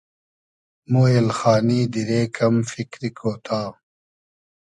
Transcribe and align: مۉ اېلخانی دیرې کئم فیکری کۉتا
مۉ 0.91 1.03
اېلخانی 1.13 1.81
دیرې 1.93 2.21
کئم 2.35 2.55
فیکری 2.71 3.09
کۉتا 3.17 3.61